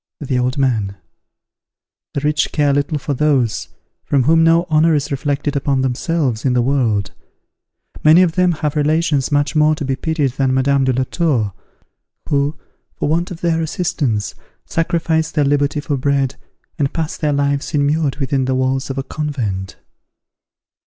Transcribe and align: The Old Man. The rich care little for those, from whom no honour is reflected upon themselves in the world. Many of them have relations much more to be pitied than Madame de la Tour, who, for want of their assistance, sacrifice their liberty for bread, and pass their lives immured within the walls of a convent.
The 0.19 0.39
Old 0.39 0.57
Man. 0.57 0.95
The 2.15 2.21
rich 2.21 2.51
care 2.51 2.73
little 2.73 2.97
for 2.97 3.13
those, 3.13 3.67
from 4.03 4.23
whom 4.23 4.43
no 4.43 4.63
honour 4.63 4.95
is 4.95 5.11
reflected 5.11 5.55
upon 5.55 5.83
themselves 5.83 6.43
in 6.43 6.53
the 6.53 6.61
world. 6.63 7.11
Many 8.03 8.23
of 8.23 8.31
them 8.31 8.53
have 8.53 8.75
relations 8.75 9.31
much 9.31 9.55
more 9.55 9.75
to 9.75 9.85
be 9.85 9.95
pitied 9.95 10.31
than 10.37 10.55
Madame 10.55 10.85
de 10.85 10.93
la 10.93 11.03
Tour, 11.03 11.53
who, 12.29 12.55
for 12.95 13.09
want 13.09 13.29
of 13.29 13.41
their 13.41 13.61
assistance, 13.61 14.33
sacrifice 14.65 15.29
their 15.29 15.45
liberty 15.45 15.79
for 15.79 15.97
bread, 15.97 16.33
and 16.79 16.93
pass 16.93 17.15
their 17.15 17.31
lives 17.33 17.75
immured 17.75 18.15
within 18.15 18.45
the 18.45 18.55
walls 18.55 18.89
of 18.89 18.97
a 18.97 19.03
convent. 19.03 19.75